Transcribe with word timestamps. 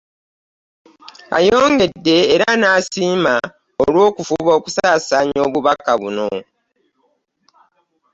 Ayongedde 1.37 2.17
era 2.33 2.47
n'abasiima 2.57 3.35
olw'okufuba 3.83 4.51
okusaasaanya 4.59 5.39
obubaka 5.47 5.91
buno 6.01 6.29